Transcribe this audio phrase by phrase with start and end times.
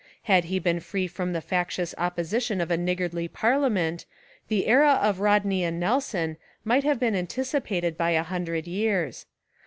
[0.23, 4.07] Had he been free from the factious opposition of a niggardly parliament,
[4.47, 9.27] the era of Rodney and Nelson might have been anticipated by a hun dred years.